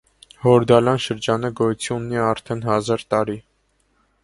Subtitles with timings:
[0.45, 3.39] Հորդալան շրջանը գոյություն ունի արդեն հազար տարի։